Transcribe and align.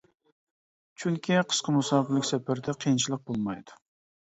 چۈنكى 1.03 1.37
قىسقا 1.51 1.75
مۇساپىلىك 1.77 2.27
سەپەردە 2.33 2.77
قىيىنچىلىق 2.83 3.25
بولمايدۇ. 3.31 3.81